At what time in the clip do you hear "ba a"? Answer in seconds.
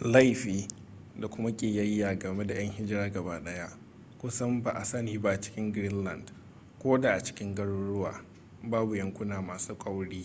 4.62-4.84, 5.18-5.40